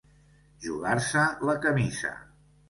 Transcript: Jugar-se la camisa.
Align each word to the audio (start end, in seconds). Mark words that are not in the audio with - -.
Jugar-se 0.63 1.27
la 1.51 1.55
camisa. 1.67 2.15